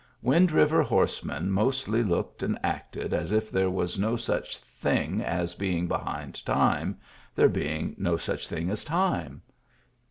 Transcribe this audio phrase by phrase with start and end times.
[0.23, 5.53] Wind River horsemen mostly looked and acted as if there was no such thing as
[5.53, 6.97] being behind time,
[7.35, 9.43] there being no such thing as time.